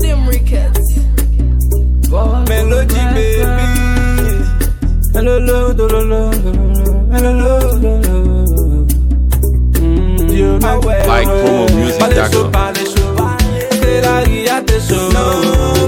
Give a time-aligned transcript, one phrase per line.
[0.00, 0.20] them.
[2.48, 3.66] Melody, baby.
[11.06, 12.00] Like promo music.
[15.10, 15.79] Dot.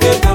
[0.00, 0.31] la.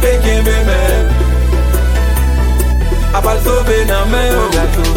[0.00, 0.80] peke mè mè
[3.12, 4.89] A pal sobe nan man.